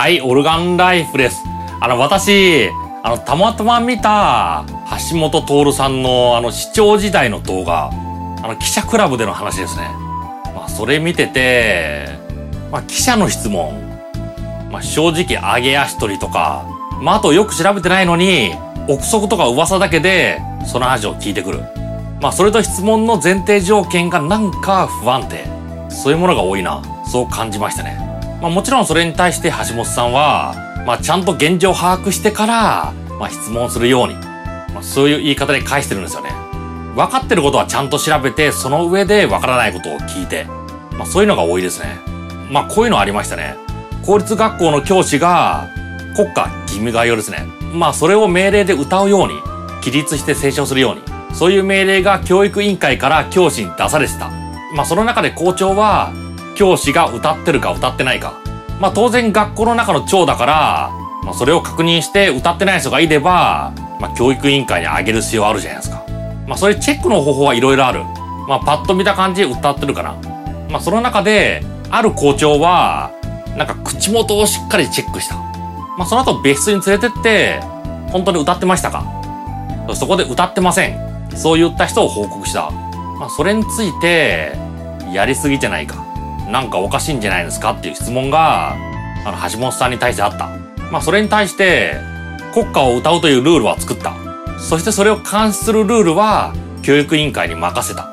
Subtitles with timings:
[0.00, 1.44] はい、オルガンライフです。
[1.78, 2.70] あの、私、
[3.02, 4.64] あの、たまたま見た、
[5.10, 7.90] 橋本徹さんの、あの、市長時代の動画、
[8.42, 9.90] あの、記者クラブでの話ですね。
[10.54, 12.08] まあ、それ見てて、
[12.72, 13.78] まあ、記者の質問、
[14.72, 16.64] まあ、正直、上げ足取りとか、
[17.02, 18.54] まあ、あとよく調べてないのに、
[18.88, 21.60] 憶測とか噂だけで、その話を聞いてくる。
[22.22, 25.44] まあ、それと質問の前提条件がなんか不安定。
[25.90, 26.80] そういうものが多いな。
[27.06, 28.09] そう感じましたね。
[28.40, 30.54] まあもちろんそれに対して橋本さんは、
[30.86, 36.30] まあちゃんと現状を把握してから、まあ質問するように、まあそういう言い方で返してるんですよね。
[36.96, 40.46] 分かってることはちゃんと調べて、その上で分からないことを聞いて、
[40.96, 41.98] まあそういうのが多いですね。
[42.50, 43.56] まあこういうのありましたね。
[44.04, 45.68] 公立学校の教師が
[46.16, 47.44] 国家義務概要ですね。
[47.74, 49.34] まあそれを命令で歌うように、
[49.82, 51.02] 起立して斉唱するように、
[51.34, 54.30] そういう命令が教育委員会から教師に出されてた。
[54.74, 56.12] まあその中で校長は、
[56.56, 58.39] 教師が歌ってるか歌ってないか。
[58.80, 60.90] まあ当然学校の中の長だから、
[61.22, 66.04] まあそれを確認して歌ってない人がいれば、まあ教育委員会にあげる必要あるじゃないですか。
[66.46, 68.02] まあそういうチェックの方法はいろいろある。
[68.48, 70.14] まあパッと見た感じで歌ってるかな。
[70.70, 73.10] まあその中で、ある校長は、
[73.56, 75.36] なんか口元をしっかりチェックした。
[75.98, 77.60] まあその後別室に連れてって、
[78.10, 79.04] 本当に歌ってましたか
[79.94, 80.98] そこで歌ってません。
[81.36, 82.70] そう言った人を報告した。
[83.18, 84.56] まあそれについて、
[85.12, 86.09] やりすぎじゃないか。
[86.50, 88.74] なんかおかしいんじゃないですかっていう質問が、
[89.24, 90.48] あの、橋本さんに対してあった。
[90.90, 91.96] まあ、それに対して、
[92.52, 94.14] 国歌を歌うというルールは作った。
[94.58, 98.10] そしてそれを監視するルールは、教育委員会に任せた。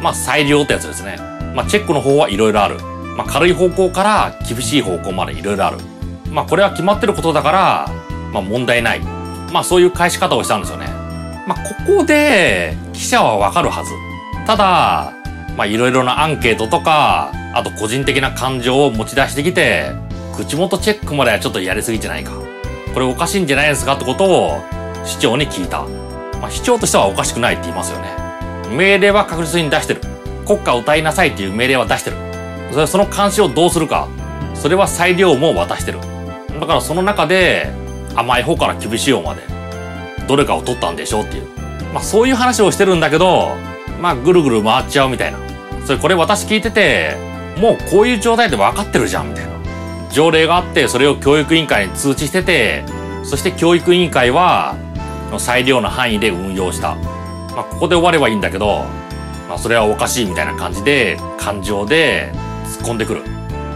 [0.00, 1.18] まあ、裁量ってやつですね。
[1.54, 2.76] まあ、チェックの方はいろいろある。
[3.16, 5.78] まあ、軽い方向から厳しい方向までいろいろある。
[6.30, 7.90] まあ、これは決まってることだから、
[8.32, 9.00] まあ、問題ない。
[9.52, 10.86] まあ、そういう返し方をしたんですよね。
[11.46, 13.90] まあ、ここで、記者はわかるはず。
[14.46, 15.12] ただ、
[15.60, 19.92] まあ、いろいろなアンケートとか、あと個人的な感情を持ち出してきて、
[20.34, 22.32] 口元チェックまではちょっとやりすぎじゃないか。
[22.94, 23.92] これおかしいんじゃないですか？
[23.92, 24.62] ってことを
[25.04, 25.82] 市長に聞いた。
[26.40, 28.08] まあ、市長としてはおかしくないって言いますよね。
[28.74, 30.00] 命令は確実に出してる。
[30.46, 32.16] 国歌を歌いなさいっていう命令は出してる。
[32.72, 34.08] それその監視をどうするか。
[34.54, 35.98] それは裁量も渡してる。
[36.58, 37.70] だからその中で
[38.16, 39.42] 甘い方から厳しい方まで
[40.26, 41.46] どれかを取ったんでしょうっていう。
[41.92, 43.50] まあそういう話をしてるんだけど、
[44.00, 45.49] まあぐるぐる回っちゃうみたいな。
[45.86, 47.16] それこれ私聞いてて、
[47.58, 49.50] もうこういう状態で分かってるじゃんみたいな。
[50.10, 52.84] 条例があってそれを教育委員会に通知してて
[53.22, 54.76] そして教育委員会は
[55.38, 56.96] 裁量の範囲で運用した、
[57.54, 58.84] まあ、ここで終わればいいんだけど、
[59.48, 62.32] まあ、それはおかしいみたいな感じで感情で
[62.64, 63.22] 突っ込んでくる、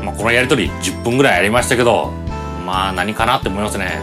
[0.03, 2.11] まあ、このやりとり10分ぐらいやりましたけど
[2.67, 4.01] まあ何かなって思いますね。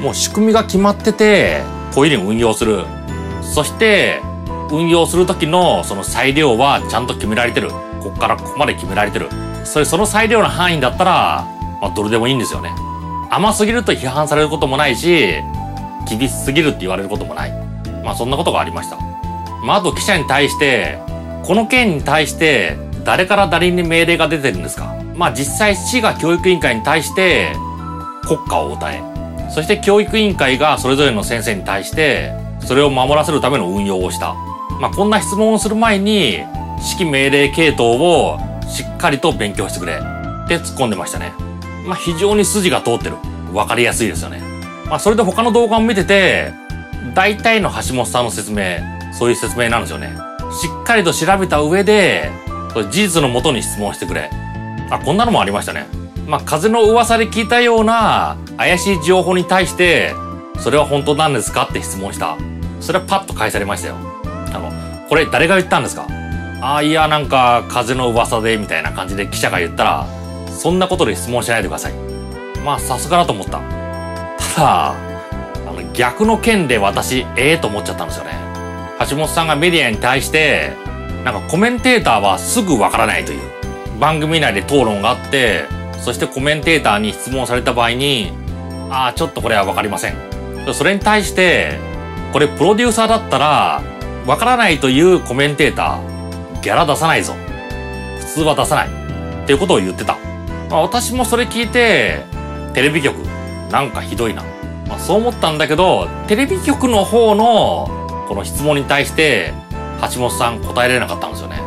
[0.00, 1.62] もう仕組みが決まってて
[1.94, 2.84] こういうふうに運用する。
[3.42, 4.20] そして
[4.70, 9.28] 運用する時のその裁量はちゃんと決められてるここからここまで決められてる
[9.64, 11.54] それその裁量の範囲だったら
[11.84, 12.70] まあ、どれでもいいんですよね。
[13.30, 15.34] 甘すぎると批判されることもないし、
[16.08, 17.52] 厳しすぎるって言われることもない。
[18.02, 18.96] まあ、そんなことがありました。
[19.62, 20.98] まあ、あと記者に対して、
[21.42, 27.54] この件に対して、誰から誰に命令が出てるんですかまあ、実際市が教育委員会に対して、
[28.26, 29.02] 国家を歌え。
[29.50, 34.34] そして教育委員会がそれぞれの先生に対して、それを守らせるための運用をした。
[34.84, 36.32] まあ、こんな質問をする前に、
[36.98, 39.94] 指揮命令系統をしっかりと勉強してくれ。
[39.94, 39.96] っ
[40.46, 41.32] て突っ込んでましたね。
[41.86, 43.16] まあ、非常に筋が通ってる。
[43.54, 44.42] わかりやすいですよね。
[44.84, 46.52] まあ、それで他の動画を見てて、
[47.14, 48.76] 大体の橋本さんの説明、
[49.18, 50.10] そういう説明なんですよね。
[50.52, 52.30] しっかりと調べた上で、
[52.74, 54.28] 事実のもとに質問してくれ。
[54.90, 55.86] あ、こんなのもありましたね。
[56.26, 60.14] まあ、風の噂で聞いたような怪しい情報に対して、
[60.58, 61.68] それは本当なんですか？
[61.70, 62.36] って質問した。
[62.80, 63.94] それはパッと返されましたよ。
[64.54, 64.72] あの、
[65.08, 66.06] これ誰が言ったんですか？
[66.62, 70.06] ああ、いや、なんか風の噂で、みたいな感じで記者が言ったら、
[70.48, 71.92] そんなことで質問しないでください。
[72.64, 73.60] まあ、さすがだと思った。
[74.56, 74.94] ただ、あ
[75.66, 78.30] の、逆の件で私、ええー、と思っちゃったんですよね。
[79.10, 80.72] 橋本さんがメディアに対して、
[81.24, 83.40] なんかコメンテーターはすぐわからないという。
[84.00, 85.64] 番組内で討論があって、
[86.00, 88.32] そしてコメンテーターに質問された場合に、
[88.90, 90.14] ああ、ちょっとこれはわかりません。
[90.72, 91.78] それに対して、
[92.32, 93.82] これプロデューサーだったら、
[94.26, 97.34] わからないというコメンテーター、ギャラ出さないぞ。
[98.20, 98.88] 普通は出さない。
[98.88, 100.16] っていうことを言ってた。
[100.70, 102.22] まあ、私もそれ聞いて、
[102.72, 103.16] テレビ局、
[103.70, 104.42] なんかひどいな。
[104.88, 109.52] まあ、そう思ったんだけど、テレビ局の方の、この質問に対して、
[110.12, 111.60] 橋本さん答えられなかったんですよね。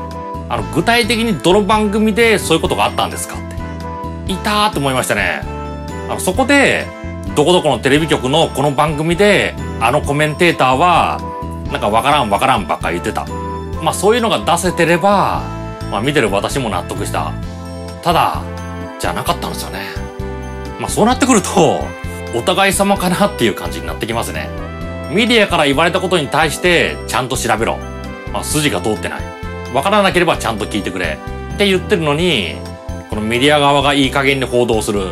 [0.49, 4.33] あの、具体的にどの番組でそういうことがあったんですかって。
[4.33, 5.41] いたーって思いましたね。
[6.09, 6.87] あの、そこで、
[7.35, 11.19] どこどこのテレビ局のこの番組で、あのコメンテーターは、
[11.71, 13.25] なんかわからんわからんばっかり言ってた。
[13.81, 15.41] まあそういうのが出せてれば、
[15.91, 17.31] まあ見てる私も納得した。
[18.01, 18.41] ただ、
[18.99, 19.85] じゃなかったんですよね。
[20.79, 21.81] まあそうなってくると、
[22.35, 24.49] お互い様かなっていう感じになってきますね。
[25.11, 27.77] メディアから言われたことに対してちゃんと調べろ。
[28.33, 29.21] まあ筋が通ってない。
[29.73, 31.17] わからなければちゃんと聞いてくれ。
[31.55, 32.55] って言ってるのに、
[33.09, 35.07] このメディア側がいい加減に報道する。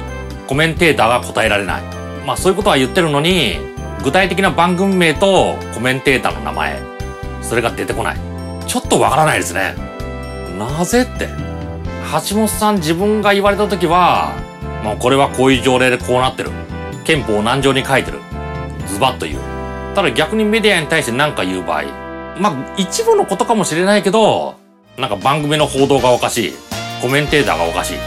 [0.47, 1.81] コメンテーターが答えられない。
[2.25, 3.74] まあそういうことは言ってるのに、
[4.05, 6.79] 具体的な番組名とコメンテーターの名前、
[7.41, 8.17] それが出てこない。
[8.67, 9.73] ちょっとわからないですね。
[10.59, 11.27] なぜって。
[12.29, 14.35] 橋本さん自分が言われた時は、
[14.83, 16.51] まあこれはこういう条例でこうなってる。
[17.03, 18.19] 憲法を何条に書いてる。
[18.85, 19.39] ズバッと言う。
[19.95, 21.85] ただ逆にメディアに対して何か言う場合、
[22.39, 24.53] まあ一部のことかもしれないけど、
[24.99, 26.53] なんか番組の報道がおかしい。
[27.01, 27.97] コメンテーターがおかしい。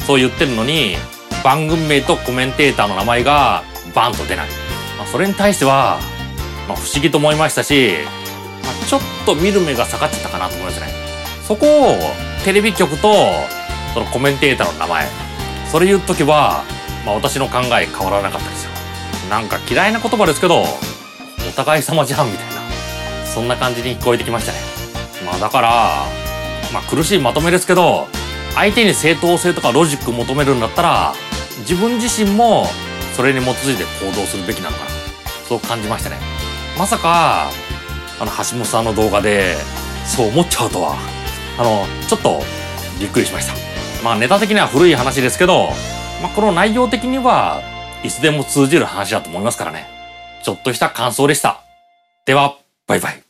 [0.00, 0.96] そう言ってるのに、
[1.44, 3.62] 番組名とコメンテーターの名前が
[3.94, 4.65] バンと出ない。
[4.98, 5.98] まあ、それに対しては、
[6.68, 7.94] まあ、不思議と思いましたし、
[8.62, 10.88] まあ、ちょっと見る目が下がっちゃったかなと思いますね。
[11.46, 11.96] そこを
[12.44, 13.14] テレビ局と
[13.94, 15.06] そのコメンテーターの名前、
[15.70, 16.64] それ言っとけば、
[17.04, 18.70] まあ、私の考え変わらなかったですよ。
[19.30, 20.66] なんか嫌いな言葉ですけど、お
[21.54, 22.62] 互い様じゃんみたいな、
[23.26, 24.58] そんな感じに聞こえてきましたね。
[25.24, 25.70] まあだから、
[26.72, 28.06] まあ苦しいまとめですけど、
[28.54, 31.14] 相手に正当性とかロジック求めるんだったら、
[31.60, 32.66] 自分自身も
[33.16, 34.90] それに基づいて行動するべきなのかな。
[35.48, 36.18] そう感じましたね。
[36.78, 37.50] まさか、
[38.20, 39.56] あの、橋本さんの動画で、
[40.04, 40.96] そう思っちゃうとは、
[41.58, 42.42] あの、ちょっと、
[43.00, 43.54] びっくりしました。
[44.04, 45.70] まあ、ネタ的には古い話ですけど、
[46.22, 47.62] まあ、この内容的には、
[48.02, 49.88] いつでも通じる話だと思いますからね。
[50.42, 51.60] ちょっとした感想でした。
[52.26, 53.25] では、バイバイ。